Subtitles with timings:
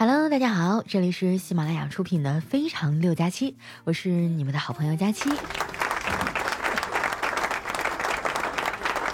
[0.00, 3.50] Hello，大家好，这里是喜马拉雅出品的《非常六加七》，
[3.82, 5.28] 我是你们的好朋友佳期。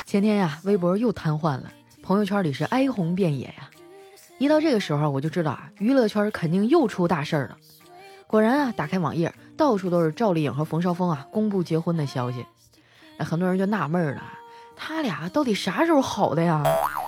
[0.04, 3.70] 前天呀，微博又瘫痪了，朋友圈里是哀鸿遍野呀。
[4.36, 7.56] 一到这个时候，我就知道啊，娱乐圈肯定又出大事儿了。
[8.26, 12.44] 果然啊，打开网页，到处都是赵丽颖和冯绍峰啊公布结婚的消息。
[13.16, 14.22] 那很多人就纳闷了，
[14.76, 16.62] 他俩到底啥时候好的呀？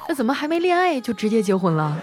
[0.09, 2.01] 那怎么还没恋爱就直接结婚了？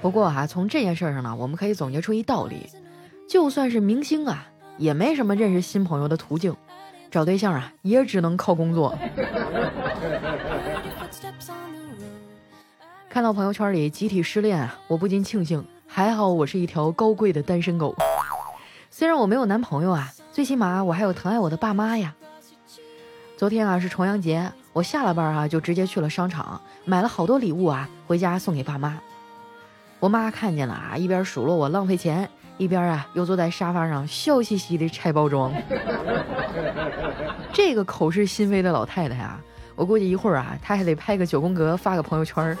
[0.00, 2.70] 不过哈，从这件事上呢，我们可以总结出一道理：
[3.28, 6.54] 就算是明星啊，也没什么认识新朋友的途径，
[7.10, 8.96] 找对象啊，也只能靠工作。
[13.10, 17.96] 看到朋友圈里集体失恋啊，我不禁庆幸，还好我是一条高贵的单身狗。
[18.90, 22.14] 虽然我没有男朋友啊，最起码我还有疼爱我的爸妈呀。
[23.36, 29.00] 昨天啊是重阳节，我下了班啊就直接去了商场，买了好多礼物啊，回家送给爸妈。
[30.00, 35.52] 我妈看见了啊，一边数落我浪费钱，一边啊又坐在沙发上笑嘻嘻的拆包装。
[37.52, 39.40] 这个口是心非的老太太啊，
[39.74, 42.56] 我估计一会儿啊，她还得拍个九宫格发个朋友圈儿。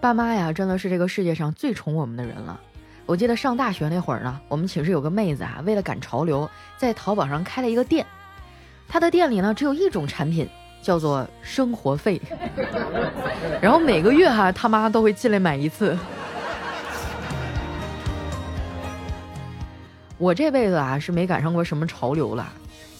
[0.00, 2.60] 爸妈呀，真的是这个世界上最宠我们的人了。
[3.04, 8.06] 我记得上大学那会儿呢，我们寝室有个妹子啊，为了赶潮流，在淘宝上开了一个店。
[8.86, 10.48] 她的店里呢，只有一种产品。
[10.82, 12.20] 叫做生活费，
[13.60, 15.96] 然后每个月哈他妈都会进来买一次。
[20.18, 22.46] 我这辈子啊是没赶上过什么潮流了，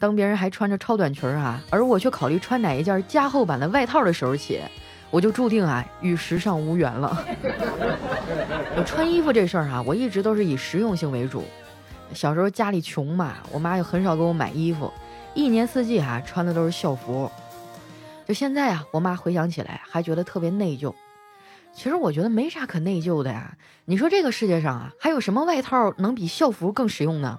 [0.01, 4.61] 当别人还穿着超短裙啊，而我却考虑穿哪一件加厚版的外套的时候起，
[5.11, 7.25] 我就注定啊与时尚无缘了。
[8.77, 11.45] 我穿衣服这事儿啊，我一直都是以实用性为主。
[12.13, 14.93] 小时候家里穷嘛，我妈就很少给我买衣服，
[15.33, 17.31] 一年四季哈穿的都是校服。
[18.27, 20.95] 就现在啊，我妈回想起来还觉得特别内疚。
[21.73, 23.55] 其实我觉得没啥可内疚的呀。
[23.85, 27.37] 你说这个世界上啊，还有什么外套能比校服更实用呢？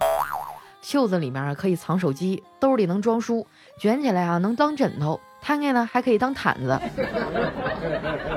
[0.82, 3.46] 袖子里面可以藏手机，兜里能装书，
[3.78, 6.78] 卷起来啊能当枕头，摊开呢还可以当毯子，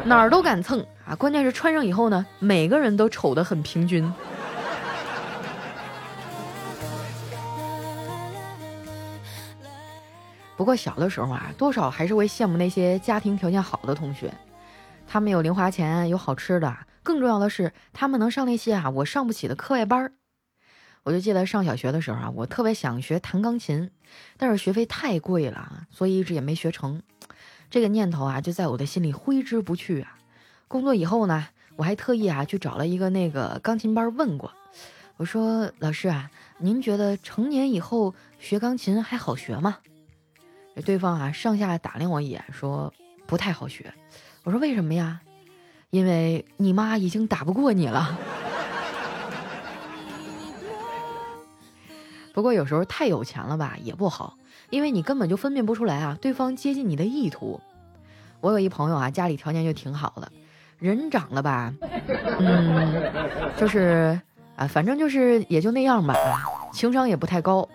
[0.06, 1.14] 哪儿都敢蹭啊！
[1.16, 4.10] 关键是穿上以后呢，每个人都丑得很平均。
[10.58, 14.34] 不过小的时候啊，多少还是会羡慕那些家庭条件好的同学，
[15.08, 20.14] 他们有零花钱，有好吃的，更重要的是他们能上那些啊我上不起的课外班儿。
[21.04, 23.92] 我就记得上小学的时候啊，我特别想学弹钢琴，
[24.36, 27.02] 但是学费太贵了，所以一直也没学成。
[27.70, 30.18] 这个念头啊，就在我的心里挥之不去啊。
[30.68, 34.52] 工作以后呢，我还特意啊去找了一个那个钢琴班问过，
[35.18, 39.78] 我说老师啊，您觉得成年以后学钢琴还好学吗？
[40.86, 42.94] 对方啊，上下打量我一眼，说
[43.26, 43.94] 不太好学。
[44.44, 45.22] 我说为什么呀？
[45.90, 48.18] 因为你妈已经打不过你了。
[52.34, 54.38] 不过有时候太有钱了吧也不好，
[54.70, 57.60] 因为你根本就分辨不出来啊，对方接近你的意图。
[58.42, 60.32] 我有一朋友啊，家里条件就挺好的，
[60.78, 61.74] 人长得吧，
[62.40, 63.12] 嗯，
[63.58, 64.22] 就是
[64.56, 66.14] 啊，反正就是也就那样吧，
[66.72, 67.68] 情商也不太高。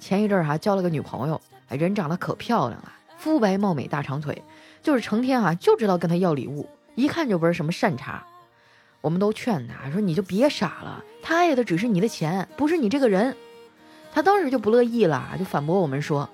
[0.00, 1.38] 前一阵儿哈交了个女朋友。
[1.74, 4.44] 人长得可漂亮了，肤白貌美，大长腿，
[4.82, 8.22] 就是成天啊就知道跟他要礼物，一看就不是什么善茬。
[9.00, 13.36] 我们都劝他说：“你就别傻了，他爱的只是你的钱，不是你这个人。”
[14.12, 16.28] 他当时就不乐意了，就反驳我们说：“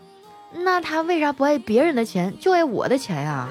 [0.64, 3.48] 那他为啥不爱别人的钱，就爱我的钱呀？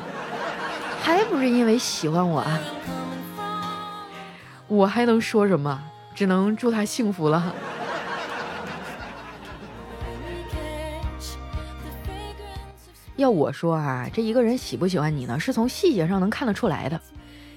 [1.02, 2.60] 还不是因为喜欢我？”啊？
[4.68, 5.84] 我还能说什么？
[6.16, 7.54] 只能祝他幸福了。
[13.22, 17.00] 要我说啊，这一个人喜不喜欢你呢，是从细节上能看得出来的。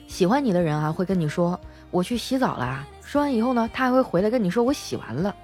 [0.07, 1.59] 喜欢你的人啊，会跟你说
[1.91, 5.35] 我去洗澡了，说完以后呢，他还会回来跟你说我洗完了。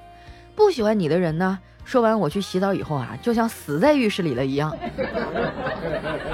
[0.55, 4.77] 不喜欢你的人呢，说完我去洗澡以后啊，就像死在浴室里了一样。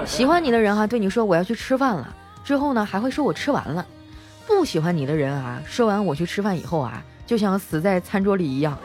[0.05, 3.87] 喜欢你的人哈，对你说我要去吃饭了，之后呢，还会说我吃完了。
[4.47, 8.77] 不喜欢你的人啊，说完我去吃饭以后啊，就像死在餐桌里一样。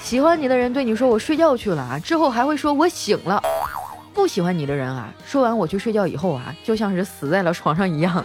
[0.00, 3.42] 喜欢你的人对你说我睡觉去了啊，之后还会说我醒了。
[4.14, 8.24] 不喜欢你的人啊，说完我去睡觉以后啊，就像是死在了床上一样。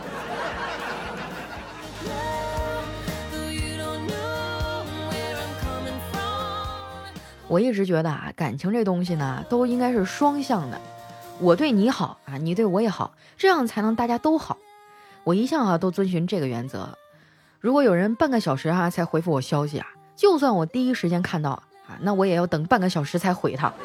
[7.47, 10.79] 我一直觉得啊，感情这东西呢，都应该是双向的。
[11.39, 14.57] 我对你好啊，你对我也好，这样才能大家都好。
[15.23, 16.97] 我一向啊都遵循这个原则。
[17.59, 21.61] 如果有人半个小时哈才回复我消息啊，就算我第一时间看到。
[21.85, 23.73] 啊，那我也要等半个小时才回他。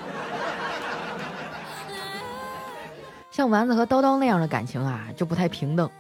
[3.33, 5.91] 像丸子和叨叨那样的感情啊，就不太平等。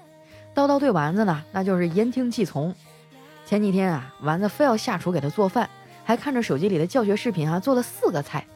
[0.54, 2.72] 叨叨对丸子呢，那就是言听计从。
[3.44, 5.68] 前几天啊，丸子非要下厨给他做饭，
[6.04, 8.46] 还看着手机里的教学视频啊，做了四个菜。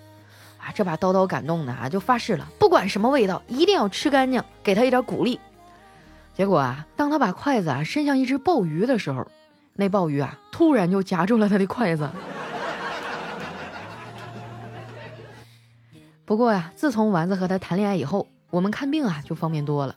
[0.58, 5.40] 啊，这把叨叨感动的啊，就发誓了，不管什么味道，一定要吃干净，给他一点鼓励。
[6.36, 9.26] 结果啊，当他把筷子啊伸向一只鲍鱼的时候，
[9.74, 12.08] 那鲍鱼啊，突然就夹住了他的筷子。
[16.24, 19.96] 不过呀，自从丸子和他谈恋爱以后，我们看病啊就方便多了。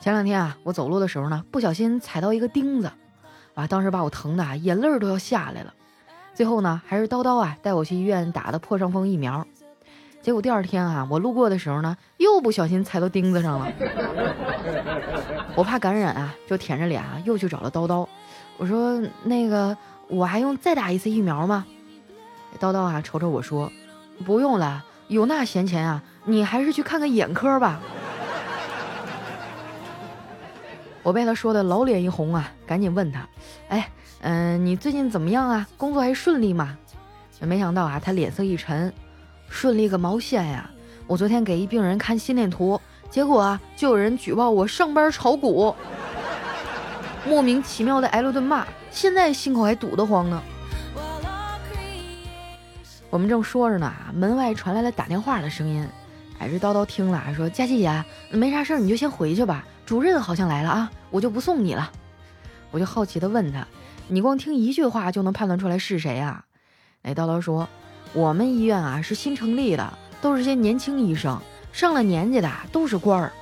[0.00, 2.90] 前两天啊，我走路的时候呢，不小心踩到一个钉子，
[3.54, 5.74] 啊，当时把我疼的啊，眼泪都要下来了。
[6.34, 9.46] 最后呢，还是叨叨啊带我去医院打的破伤风疫苗。
[10.22, 13.72] 结果第二天啊，我路过的时候呢，又不小心踩到钉子上了。
[15.54, 18.06] 我怕感染啊，就舔着脸啊，又去找了叨叨。
[18.58, 19.76] 我说：“那个，
[20.08, 21.66] 我还用再打一次疫苗吗？”
[22.58, 23.70] 叨叨啊，瞅瞅我说
[24.24, 27.80] ：“不用了，有那闲钱啊，你还是去看看眼科吧。”
[31.02, 33.28] 我被他说的老脸一红啊，赶紧问他
[33.68, 33.90] ：“哎，
[34.22, 35.68] 嗯，你最近怎么样啊？
[35.76, 36.76] 工作还顺利吗？”
[37.40, 38.92] 没想到啊，他脸色一沉
[39.48, 40.70] ：“顺利个毛线呀！
[41.06, 42.80] 我昨天给一病人看心电图，
[43.10, 45.72] 结果啊，就有人举报我上班炒股，
[47.28, 50.42] 莫名其妙的挨了顿骂，现在心口还堵得慌呢。”
[53.10, 55.88] 我们正说着呢，门外传来了打电话的声音。
[56.38, 61.90] 哎，这叨叨听了说：“佳琪姐，没啥事儿，你就先回去吧。”主任好像来了啊，我就不送你了。
[62.72, 63.66] 我就好奇的问他
[64.08, 66.44] ：“你光听一句话就能判断出来是谁啊？”
[67.02, 67.68] 哎，叨叨说
[68.12, 71.40] ：“我们医院啊是新成立的，都是些年轻医生，
[71.72, 73.32] 上了年纪的都是官儿。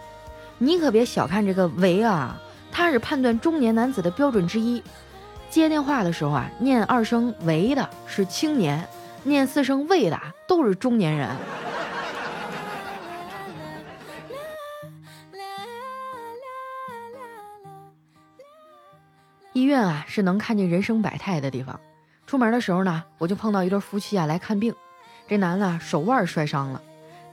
[0.58, 2.38] 你可别小看这个维啊，
[2.74, 4.82] 他是判断中年男子的标准之一。
[5.48, 8.86] 接电话的时候啊，念二声为的是青年，
[9.22, 11.30] 念四声为的都是中年人。”
[19.52, 21.78] 医院啊是能看见人生百态的地方。
[22.26, 24.74] 出门的时候呢，我就碰到一对夫妻啊来看病。
[25.28, 26.82] 这男的手腕摔伤了，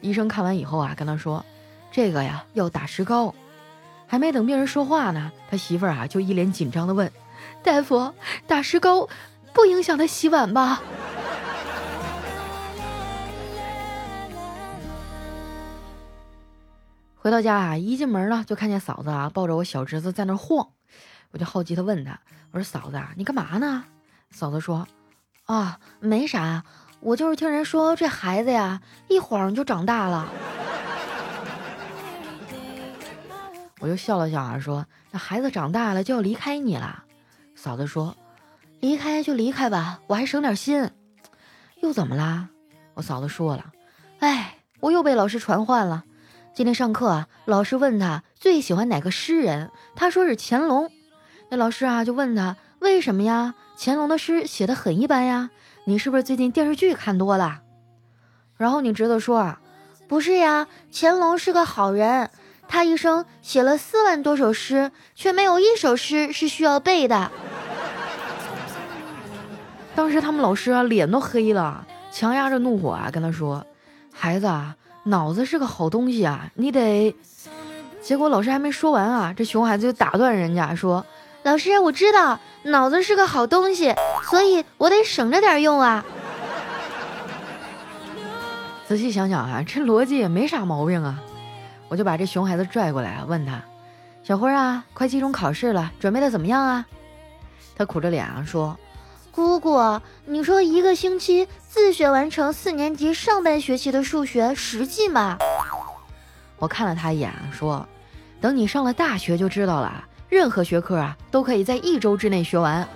[0.02, 1.44] 医生看完以后啊跟他说
[1.92, 3.34] ：“这个呀要打石膏。”
[4.12, 7.10] 还没等病人说话呢，他媳妇儿啊就一脸紧张的问
[7.64, 8.14] ：“大夫，
[8.46, 9.08] 打石膏
[9.54, 10.82] 不影响他洗碗吧？”
[17.16, 20.68] 回到家啊，一进门呢就看见嫂子啊抱着我小侄子在那晃。
[21.32, 22.20] 我就好奇的问他
[22.52, 23.86] ：“我说嫂子，你干嘛呢？”
[24.30, 24.86] 嫂子说
[25.48, 26.66] ：“啊，没啥，
[27.00, 30.28] 我就是听人说这孩子呀，一晃就长大了。”
[33.82, 37.04] 我就笑了笑啊，说：“那孩子长大了就要离开你了。”
[37.56, 38.16] 嫂子说
[38.80, 40.90] ：“离开就离开吧，我还省点心。”
[41.82, 42.48] 又怎么啦？
[42.94, 43.74] 我嫂子说了
[44.20, 46.04] ：“哎，我又被老师传唤了。
[46.54, 50.92] 今天上课啊，老师问他最喜欢哪个诗人，他说是乾隆。”
[51.50, 53.56] 那老师啊，就问他为什么呀？
[53.78, 55.50] 乾隆的诗写的很一般呀，
[55.86, 57.62] 你是不是最近电视剧看多了？
[58.58, 59.60] 然后你侄子说啊，
[60.08, 62.30] 不是呀，乾隆是个好人，
[62.72, 67.30] 他一生写了四万多首诗，却没有一首诗是需要背的。
[69.94, 73.66] 当时他们老师啊，脸都黑了，强压着怒火啊，跟他说
[74.16, 77.14] ：“孩子啊，脑子是个好东西啊，你得……”
[78.02, 81.06] 结果老师还没说完啊，这熊孩子就打断人家说。
[81.44, 83.94] 老师，我知道脑子是个好东西，
[84.30, 86.06] 所以我得省着点用啊。
[88.88, 91.20] 仔细想想啊，这逻辑也没啥毛病啊。
[91.92, 93.62] 我就把这熊孩子拽过来，问他
[94.24, 96.86] ：“小辉啊，快期中考试了，准备的怎么样啊？”
[97.76, 98.80] 他苦着脸啊说
[99.30, 105.38] ：“姑姑，你说一个星期自学完成四年级上半学期的数学实际吗？”
[106.60, 107.86] 我看了他一眼说
[108.40, 112.88] ：“等你上了大学就知道了。”任何学科啊，都可以在一周之内学完。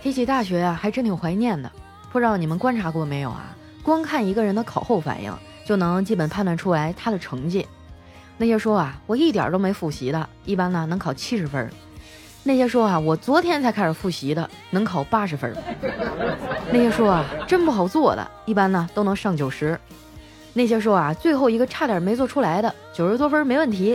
[0.00, 1.68] 提起大学啊，还真挺怀念的。
[2.12, 3.46] 不知道你们观察过没有啊？
[3.82, 5.34] 光看一个人的考后反应，
[5.68, 7.68] 就能基本判断出来他的成绩。
[8.38, 11.68] 那些说啊，我一点都没复习的，一般呢能考七十分；
[12.42, 15.52] 那些说啊，我昨天才开始复习的，能考八十分；
[16.72, 19.78] 那些说啊，真不好做的，一般呢都能上九十。
[20.54, 23.94] 那些说啊，最后一个差点没做出来的，九十多分没问题；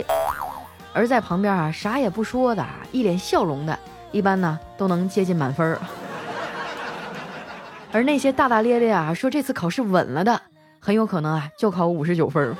[0.92, 3.76] 而在旁边啊，啥也不说的，一脸笑容的，
[4.12, 5.76] 一般呢都能接近满分。
[7.90, 10.40] 而那些大大咧咧啊，说这次考试稳了的，
[10.84, 12.54] 很有可能啊就考五十九分。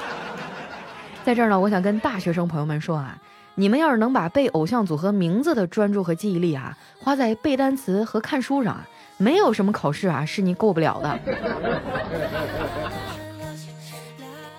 [1.24, 3.16] 在这儿呢，我想跟大学生朋友们说啊，
[3.54, 11.18] 你们要是能把背偶像组合名字的专注和记忆力啊，花在背单词和看书上啊，没有什么考试啊是你过不了的。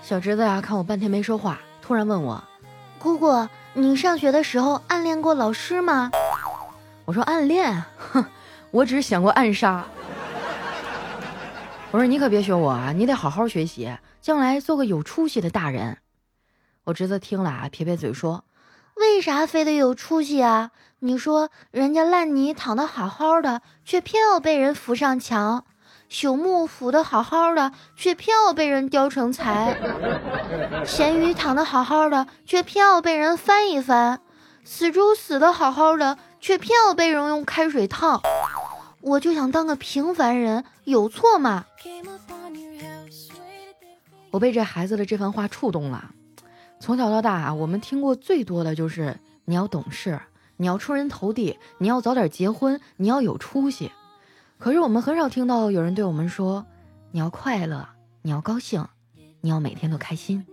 [0.01, 2.43] 小侄子呀，看我半天没说话，突然问我
[2.97, 6.09] ：“姑姑，你上学的时候暗恋过老师吗？”
[7.05, 7.83] 我说：“暗恋？
[7.97, 8.25] 哼，
[8.71, 9.85] 我只是想过暗杀。”
[11.93, 15.98] 我说：“你可别学我啊，你得好好学习，将来做个有出息的大人。”
[16.86, 18.45] 我侄子听了啊，撇撇嘴说
[18.95, 20.71] ：“为啥非得有出息啊？
[21.00, 25.65] 你说人家烂泥躺得好好的，却偏要被人扶上墙；
[26.10, 29.75] 朽木腐得好好的，却偏要被人雕成材；
[30.86, 34.19] 咸鱼躺得好好的，却偏要被人翻一翻；
[34.63, 38.21] 死猪死得好好的，却偏要被人用开水烫。
[39.01, 41.65] 我就想当个平凡人，有错吗？”
[44.31, 46.12] 我被这孩子的这番话触动了。
[46.79, 50.20] 从小到大啊，我们听过最多的就是你要懂事，
[50.58, 53.91] 你要出人头地，你要早点结婚，你要有出息。
[54.58, 56.65] 可是我们很少听到有人对我们说，
[57.12, 57.89] 你要快乐，
[58.22, 58.88] 你要高兴，
[59.41, 60.46] 你要每天都开心。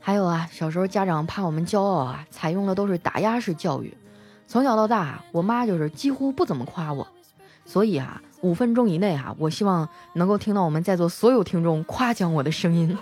[0.00, 3.94] 还有啊，小时候家长怕我们骄傲啊，采用的都是打压式教育。
[4.48, 7.06] 从小到大，我妈就是几乎不怎么夸我，
[7.64, 8.20] 所以啊。
[8.42, 12.96] 五分钟以内啊，我希望能够听到我们在座所有听众夸奖我的声音。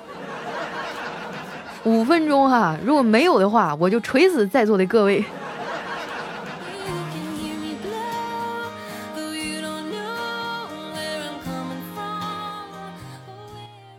[1.85, 5.25] 五分钟哈，如果没有的话，我就锤死在座的各位。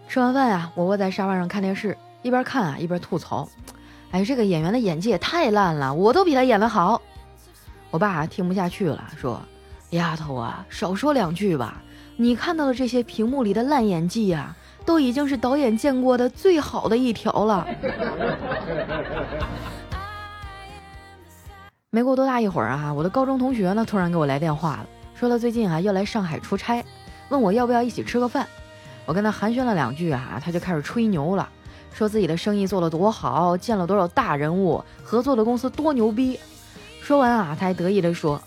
[0.10, 3.48] 吃完饭呀，我窝在沙发上看电视，一边看啊一边吐槽
[4.12, 7.02] ：“哎，这个演员的演技也太烂了，我都比他演的好。”
[7.92, 9.42] 我爸听不下去了，说。
[9.92, 11.82] 丫头啊，少说两句吧。
[12.16, 17.68] 你看到的这些屏幕里的烂演技呀，都已经是导演见过的最好的一条了。
[21.90, 24.86] 没过多大一会儿啊，我的高中同学呢突然给我来电话了，
[25.16, 26.86] 说他最近啊要来上海出差，
[27.30, 28.46] 问我要不要一起吃个饭。
[29.08, 31.50] 我跟他寒暄了两句啊，他就开始吹牛了，
[31.94, 36.40] 说自己的生意做得多好，见了多少大人物，合作的公司多牛逼。
[37.02, 38.42] 说完啊，他还得意地说。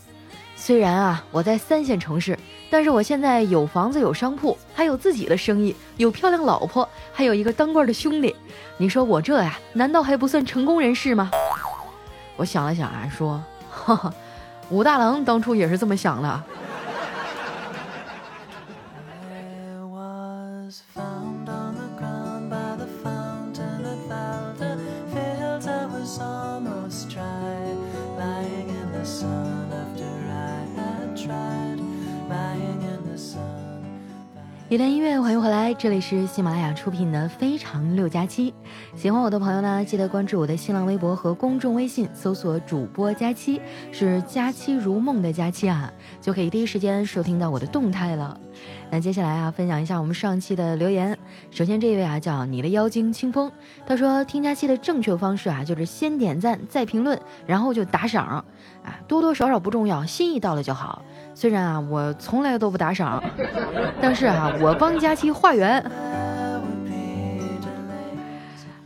[0.56, 2.38] 虽然啊，我在三线城市，
[2.70, 8.34] 但是我现在有房子、有商铺，还有自己的生意，有漂亮老婆，还有一个当官的兄弟。
[8.76, 11.30] 你说我这呀，难道还不算成功人士吗？
[12.36, 14.14] 我想了想啊，说， 哈哈，
[14.70, 16.42] 武大郎当初也是这么想的。
[34.72, 38.50] 一段音乐，欢迎回来，这里是喜马拉雅出品的《非常六加七》。
[38.98, 43.60] 喜欢我的朋友呢，记得关注我的新浪微博和公众微信，搜索“主播佳期”，
[43.92, 48.40] 是“佳期如梦”的佳期啊，就可以第一时间收听到我的动态了。
[48.90, 51.16] 那接下来啊，分享一下我们上期的留言。
[51.50, 53.50] 首先这一位啊，叫你的妖精清风，
[53.86, 58.44] 他说听佳期的正确方式啊，就是先点赞，再评论，然后就打赏
[58.84, 61.02] 啊，多多少少不重要，心意到了就好。
[61.34, 63.22] 虽然啊，我从来都不打赏，
[64.00, 65.82] 但是啊，我帮佳期化缘。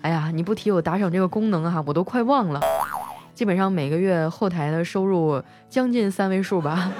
[0.02, 2.60] 哎呀，你不提我打赏这个功能哈，我都快忘了。
[3.34, 6.90] 基本上每个月后台的收入将近三位数吧。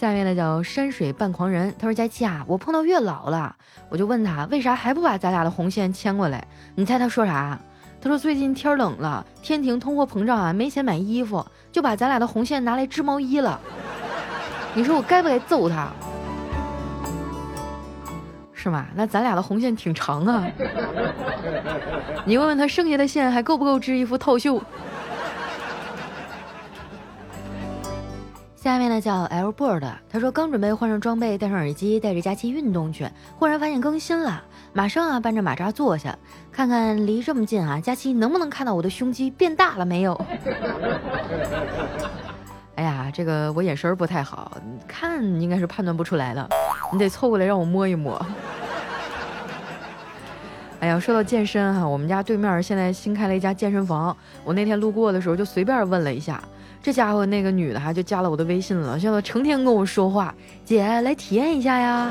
[0.00, 3.54] 下面呢叫山水半狂人，他说佳期啊，我碰到月老了，
[3.90, 6.42] 我就问他为啥还不把咱俩的红线牵过来？
[6.74, 7.60] 你猜他说啥？
[8.00, 13.60] 他说：“最近天冷了，天庭通货膨胀啊，没钱买衣服，就把咱俩的红线拿来织毛衣了。
[14.72, 15.90] 你说我该不该揍他？
[18.54, 18.86] 是吗？
[18.94, 20.46] 那咱俩的红线挺长啊。
[22.24, 24.58] 你问问他，剩下的线还够不够织一副套袖？”
[28.62, 36.14] 下面呢叫 L Bird，他说刚准备换上装备，戴上耳机，带着佳期运动去，忽然发现更新了，马上啊搬着马扎坐下，
[36.52, 40.12] 看看离这么近啊，佳期能不能看到我的胸肌变大了没有？
[42.76, 44.52] 哎呀，这个我眼神不太好，
[44.86, 46.46] 看应该是判断不出来的，
[46.92, 48.20] 你得凑过来让我摸一摸。
[50.80, 54.14] 哎呀，说到健身哈，我们家对面现在新开了一家健身房，
[54.44, 56.42] 我那天路过的时候就随便问了一下。
[56.82, 60.34] 这家伙那个女的哈就加了我的微信了，现在成天跟我说话。
[60.64, 62.10] 姐来体验一下呀，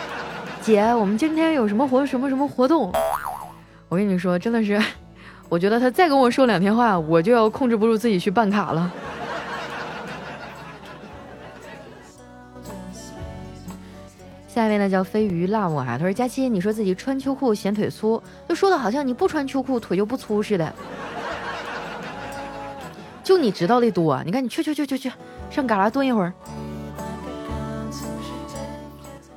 [0.62, 2.90] 姐，我们今天有什么活什么什么活动？
[3.88, 4.80] 我跟你说，真的是，
[5.50, 8.90] 我觉得他再跟我说两天话，我就要控制不住自己去办卡了。
[14.48, 20.74] 下面呢叫飞鱼 love 啊，他说佳期，你说自己穿秋裤显腿粗，就说的好像你不穿秋裤腿就不粗似的。
[23.28, 25.12] 就你知道的多，你看你去去去去去，
[25.50, 26.32] 上旮旯蹲一会儿。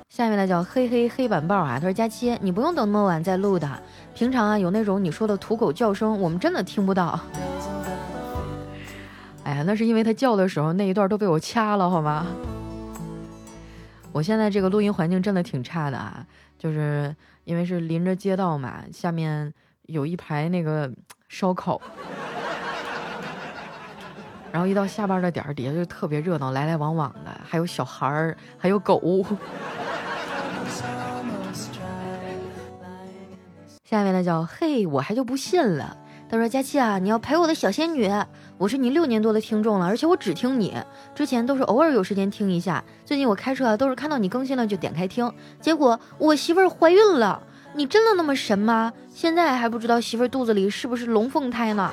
[0.07, 3.69] 下面呢叫黑黑黑板报啊，他说佳期，你不用等那么晚再录的，
[4.15, 7.19] 平常啊有那种你说的土狗叫声，我们真的听不到。
[9.43, 12.27] 哎呀，那是因为他叫的时候那一段都被我掐了，好吗？
[14.13, 16.25] 我现在这个录音环境真的挺差的啊，
[16.57, 19.53] 就是因为是临着街道嘛，下面
[19.87, 20.89] 有一排那个
[21.27, 21.81] 烧烤，
[24.51, 29.01] 然后一到下班的点儿，底下就特别热闹，来来往往的，还有小孩儿，还有狗。
[33.83, 35.97] 下面呢叫嘿，我还就不信了。
[36.29, 38.09] 他说：“佳期啊，你要陪我的小仙女，
[38.57, 40.73] 我是你六年多的听众了，而且我只听你。
[41.13, 45.29] 之前都是偶尔有时间听一下，最近我开车都是看到你更新了就点开听。
[45.59, 47.43] 结果我媳妇儿怀孕了，
[47.73, 48.93] 你真的那么神吗？
[49.13, 51.91] 现在还不知道媳妇儿肚子里是不是龙凤胎呢？”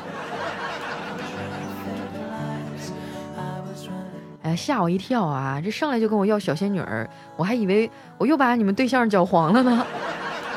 [4.57, 5.61] 吓我一跳啊！
[5.63, 9.87] 这上来就跟我要小仙女儿，我还以为我又把你们对象搅黄了呢。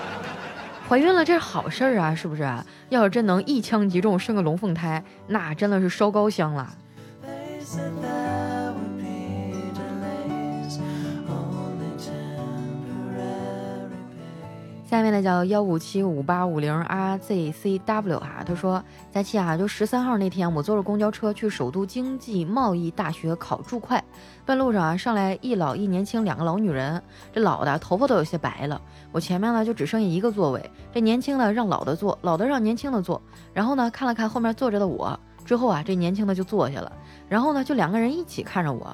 [0.90, 2.50] 怀孕了，这是好事儿啊，是不是？
[2.90, 6.70] 要是真能一枪击中生个龙凤胎，那真的是烧高香了。
[14.92, 23.98] 下面呢叫幺五七五八五零 RZCW 哈，他说佳期啊，就十三号那天，我坐着公交车去首都经济贸易大学考注会，
[24.46, 28.82] 半路上啊上来一老一年轻两个老女人，这老的头发都有些白了，
[29.14, 33.22] 我前面呢就只剩下一个座位，这年轻的让老的坐，老的让年轻的坐，
[33.54, 36.92] 然后呢看了看后面坐着的我，之后啊这年轻的就坐下了，
[37.30, 38.94] 然后呢就两个人一起看着我，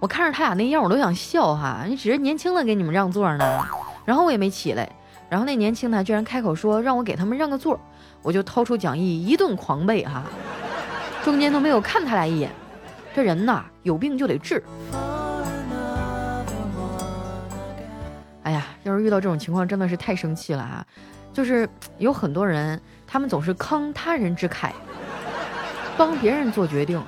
[0.00, 3.62] 我看着他俩那样我都想笑哈，你只是年轻的给你们让座呢，
[4.06, 4.90] 然后我也没起来。
[5.34, 7.76] 然后那年轻男居然开口说让我给他们让个座，
[8.22, 10.22] 我就掏出讲义一顿狂背哈，
[11.24, 12.52] 中间都没有看他俩一眼。
[13.12, 14.62] 这人呐有病就得治。
[18.44, 20.86] 哎呀，要是遇到这种情况真的是太生气了啊！
[21.32, 21.68] 就是
[21.98, 24.70] 有很多人，他们总是慷他人之慨，
[25.96, 27.02] 帮别人做决定。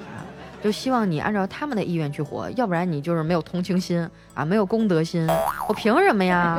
[0.67, 5.25] 就希望你按照他们的意愿去活，要不然你就是没有同情心啊，没有公德心。
[5.69, 6.59] 我凭什么呀？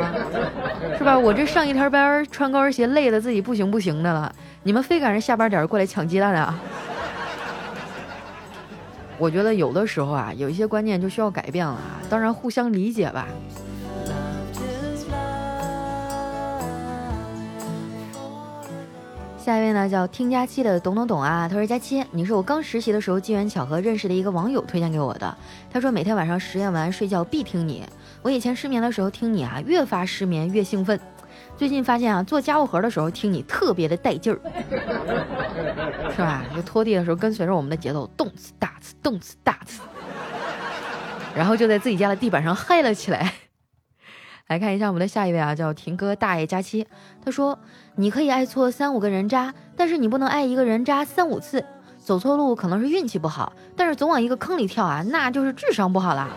[0.98, 1.20] 是吧？
[1.20, 6.58] 我这上一天班，穿高跟鞋累的自己不行不行的了，你们非赶上下班点过来抢鸡蛋啊？
[9.20, 13.28] 我觉得有的时候啊，有一些观念就需要改变了啊，当然互相理解吧。
[19.47, 25.38] 下一位呢叫听佳期的懂懂懂啊，他说佳期，你是我刚实习的时候机缘巧合认识的一个网友推荐给我的。
[25.71, 27.81] 他说每天晚上实验完睡觉必听你。
[28.21, 30.99] 我以前失眠的时候听你啊，越发失眠越兴奋。
[31.55, 34.39] 最近发现啊，做家务活的时候听你特别的带劲儿，
[36.12, 36.43] 是吧？
[36.53, 39.79] 就拖地的时候跟随着我们的节奏，动次打次，动次打次，
[41.33, 43.33] 然后就在自己家的地板上嗨了起来。
[44.47, 46.88] 来看一下我们的下一位啊，叫婷哥大爷佳期。
[47.23, 47.57] 他说
[47.95, 51.63] ：“你可以爱错三五个人渣，但是你不能爱一个人渣三五次。
[51.99, 56.29] 走错路可能是运气不好，但是总往一个坑里跳啊，那就是智商不好啦。”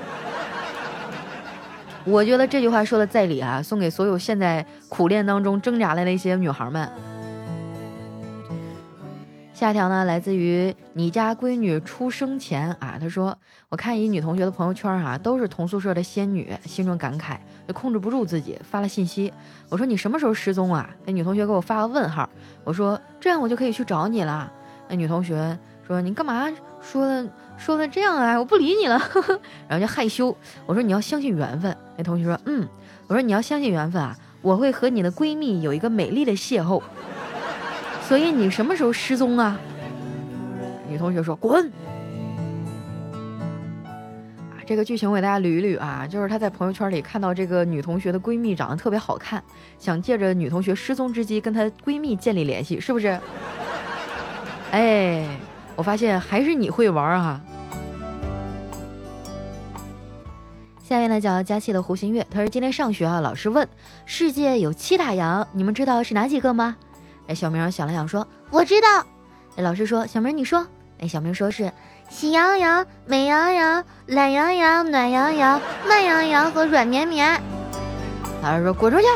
[2.04, 6.90] 我觉得这句话说的在理啊，送给所有现在苦恋当中挣扎的那些女孩们。
[9.60, 13.36] 下条呢，来自于你家闺女出生前啊，她说
[13.68, 17.36] ：“我看一女同学的朋友圈啊，都是同宿舍的仙女，心中感慨，
[17.68, 19.30] 就控制不住自己发了信息。
[19.68, 20.88] 我说你什么时候失踪啊？
[21.04, 22.26] 那女同学给我发个问号。
[22.64, 24.50] 我说这样我就可以去找你了。
[24.88, 28.38] 那女同学说你干嘛说的说的这样啊？
[28.38, 28.98] 我不理你了。
[29.68, 30.34] 然后就害羞。
[30.64, 31.76] 我说你要相信缘分。
[31.98, 32.66] 那同学说嗯。
[33.08, 36.80] 我说你要相信缘分啊，我会和你的闺蜜有一个美丽的邂逅。”
[38.10, 39.56] 所以你什么时候失踪啊？
[40.88, 41.70] 女同学说：“滚！”
[44.50, 49.40] 啊，这个剧情我给大家捋一捋啊，就是她在朋友圈里看到这个女同学的闺蜜长得特别好看，
[49.78, 53.16] 想借着女同学失踪之机跟她闺蜜建立联系，是不是？
[54.72, 55.24] 哎，
[55.76, 57.40] 我发现还是你会玩啊！
[60.82, 63.68] 下面呢叫佳琪的胡新月，他说今天上学啊，老师问
[64.04, 66.76] 世界有七大洋，你们知道是哪几个吗？
[67.30, 68.88] 哎，小明想了想说：“我知道。”
[69.56, 70.66] 哎，老师说：“小明你说。”
[70.98, 71.70] 哎，小明说是
[72.10, 77.40] ：“喜羊羊、美羊羊、懒羊羊、暖羊羊、慢羊羊和软绵绵。”
[78.42, 79.06] 老师说：“滚出去！”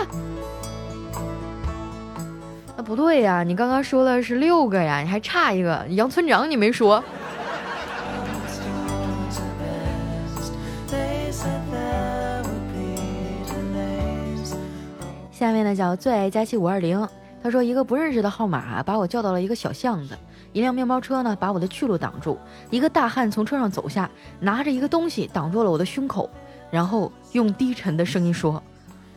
[2.76, 7.02] 那不对呀，你刚刚说的是六个呀，你还差一个杨村长，你没说。
[15.32, 17.06] 下面呢叫最爱佳期五二零。
[17.44, 20.16] 他说一个不认识的号码把我叫到了一个小巷子，
[20.54, 22.38] 一辆面包车呢把我的去路挡住，
[22.70, 26.30] 一个大汉从车上走下，拿着一个东西挡住了我的胸口，
[26.70, 28.62] 然后用低沉的声音说：“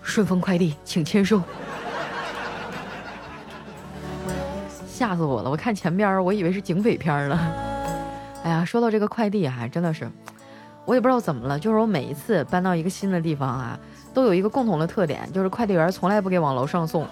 [0.03, 1.41] 顺丰快递，请签收。”
[4.85, 5.49] 吓死我了！
[5.49, 7.39] 我看前边儿，我以为是警匪片了。
[8.43, 10.11] 哎呀，说到这个快递啊，真的是，
[10.83, 13.79] 我也不知道怎么了，就是我每一次搬到一个新的地方啊，
[14.13, 17.07] 都有一个共同的特点，就是快递员从来不给往楼上送，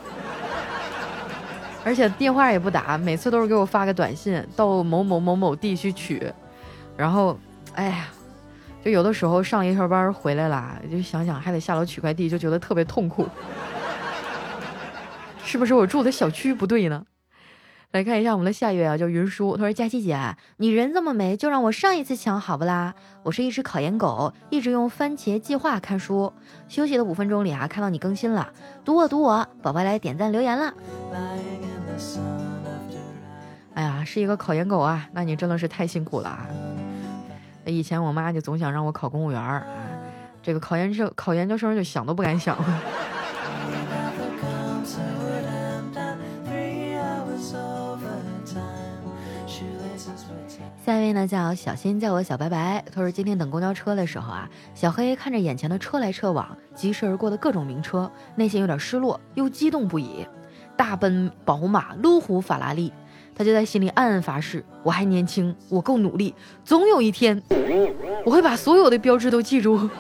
[1.85, 6.29] 而且电话也不打，每次都是给我发个短信，到某某某某地去取。
[6.97, 7.37] 然后，
[7.75, 8.07] 哎呀，
[8.83, 13.27] 就有的时候上一天班回来啦，就想想还得下楼取快递，就觉得特别痛苦。
[15.45, 17.05] 是不是我住的小区不对呢？
[17.91, 19.55] 来看一下我们的下一位啊，叫云舒。
[19.55, 22.93] 他说：“佳琪姐，你人这么美，就让我上一次抢好不啦？
[23.23, 26.33] 我是一只考研狗，一直用番茄计划看书。
[26.67, 28.51] 休息的五分钟里啊，看到你更新了，
[28.83, 30.73] 读我读我，宝宝来点赞留言了。
[33.73, 36.47] 哎呀，是一个考研狗啊，那你真的是太辛苦了啊！
[37.65, 39.65] 以前我妈就总想让我考公务员儿，
[40.41, 42.57] 这个考研生考研究生就想都不敢想。”
[50.85, 52.83] 下一位呢叫小新，叫我小白白。
[52.93, 60.27] 他说今天等公交车的时候啊，小黑看着眼前的车来车往、疾驰而过的各种名车，内心有点失落又激动不已。
[60.77, 62.91] 大奔、宝马、路虎、法拉利，
[63.35, 67.41] 他就在心里暗暗发誓：我还年轻，我够努力，总有一天
[68.25, 69.89] 我会把所有的标志都记住。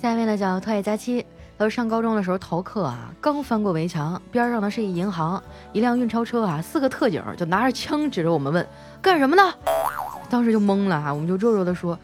[0.00, 1.24] 下一位呢叫特爱佳期。
[1.58, 5.40] 他说上高中的时候逃课啊，刚翻过围墙，边上呢是一银行，
[5.72, 8.66] 一辆运钞车啊，四个特警就拿着枪指着我们问
[9.00, 9.54] 干什么呢？
[10.28, 11.96] 当时就懵了啊，我们就弱弱的说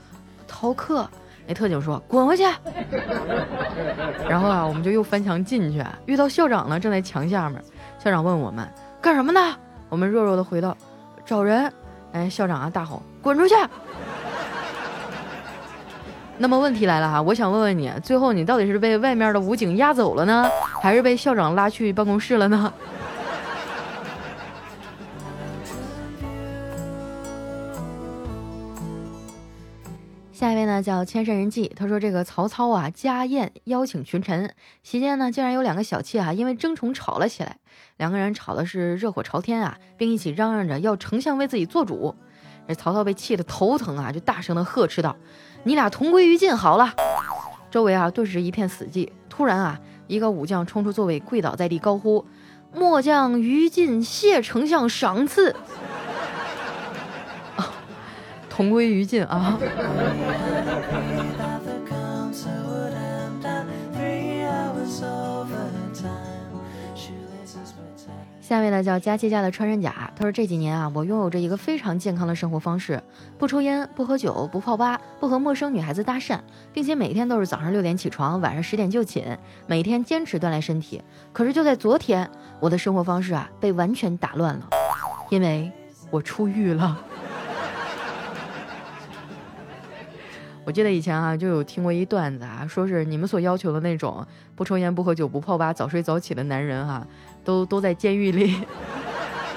[0.47, 1.11] 逃课。
[1.49, 2.45] 那特警说滚回去。
[4.29, 7.61] 然后啊，我们就又翻墙进去，遇到校长呢，正在墙下面。
[7.99, 8.69] 校长问我们
[9.01, 9.57] 干什么呢？
[9.89, 10.77] 我们弱弱的回道
[11.25, 11.73] 找人。
[12.13, 13.55] 哎，校长啊大吼滚出去。
[16.37, 20.49] 那么问题来了哈，我想问问你，最后你到底是被外面的武警押走了呢，
[20.81, 22.73] 还是被校长拉去办公室了呢？
[30.79, 37.57] 呢叫千山人迹，他说这个曹操啊家宴邀请群臣，席间呢竟然有两个小妾啊因为争宠吵了起来，
[37.97, 42.15] 两个人吵的是热火朝天啊，并一起嚷嚷着要丞相为自己做主，
[42.69, 45.17] 这曹操被气得头疼啊，就大声的呵斥道。
[45.65, 46.95] 你俩同归于尽好了，
[47.71, 49.11] 周围啊顿时一片死寂。
[49.29, 52.25] 突然啊，一个武将冲出座位，跪倒在地，高呼
[52.73, 55.57] ：“末将于禁谢丞相赏赐。”
[58.59, 59.57] 同归于尽啊！
[68.41, 73.01] 下面呢叫佳琪家的穿山甲，他说这几年啊，我拥有着一个非常健康的生活方式，
[73.39, 76.41] 不抽烟，不喝酒，不泡吧，不和陌生女孩子搭讪，
[76.73, 81.01] 并且每天都是早上六点起床，晚上十点就寝，每天坚持锻炼身体。
[81.33, 84.69] 可是就在昨天，我的生活方式啊被完全打乱了，
[85.31, 85.71] 因为
[86.11, 87.05] 我出狱了。
[90.69, 94.23] 我记得以前啊就有听过一段子啊，说是你们所要求的那种
[94.55, 97.07] 不抽烟、不喝酒、不泡吧、早睡早起的男人哈。
[97.43, 98.55] 都都在监狱里，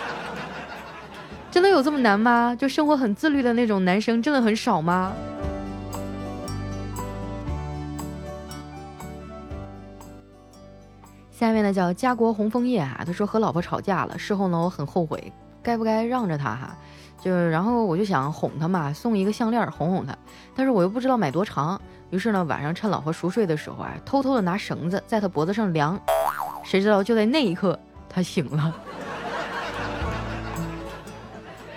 [1.52, 2.56] 真的有这么难吗？
[2.58, 5.12] 就生活很自律的那种男生，真的很少吗？
[11.30, 16.78] 下面呢叫家国红枫叶啊，他说和老婆吵架了，事后呢我很后悔，该不该让着他哈？
[17.24, 20.18] 就然后我就想哄他嘛，送一个项链哄哄他，
[20.56, 21.80] 但是我又不知道买多长，
[22.10, 26.00] 于是呢晚上趁老婆熟睡的时候啊，偷偷的拿绳子在他脖子上量。
[26.64, 27.80] 谁知道就在那一刻，
[28.10, 28.76] 他醒了，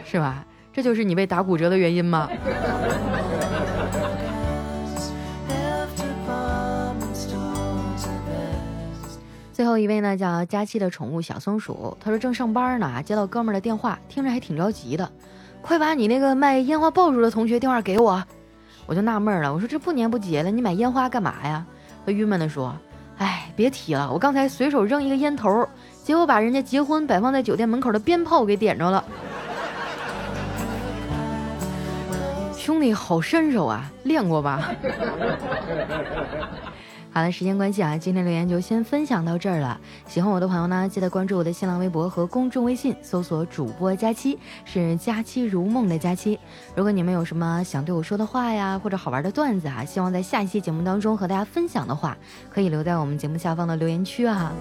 [0.05, 0.45] 是吧？
[0.73, 2.29] 这就是你被打骨折的原因吗？
[9.53, 11.97] 最后一位呢，叫佳期的宠物小松鼠。
[12.01, 15.09] 他说正上班呢，接到哥们儿的电话，听着还挺着急的。
[15.65, 18.23] 快把你那个卖烟花爆竹的同学电话给我。
[18.85, 21.65] 我就纳闷了，我说这不年不节的，你买烟花干嘛呀？
[22.05, 22.77] 他郁闷的说。
[23.17, 25.67] 哎，别提了，我刚才随手扔一个烟头，
[26.03, 29.03] 结果把人家结婚摆放在酒店门口的鞭炮给点着了。
[32.55, 34.71] 兄弟，好身手啊，练过吧？
[37.15, 39.81] 好了，时间关系啊，今天留言就先分享到这儿了。
[40.09, 46.37] 喜欢我的朋友呢，记得关注我的新浪微博和公众微信，搜索主播佳期，是佳期如梦的佳期。
[46.75, 52.19] 如果你们有什么想对我说的话呀，或者好玩的段子啊，希望在下一期节目当中和大家分享的话，
[52.51, 54.53] 可以留在我们节目下方的留言区啊。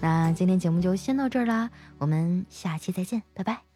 [0.00, 3.69] 那今天节目就先到这儿啦，我们下期再见，拜拜。